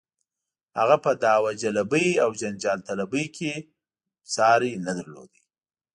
[0.77, 3.65] هغه په دعوه جلبۍ او جنجال طلبۍ کې یې
[4.33, 5.31] ساری نه درلود.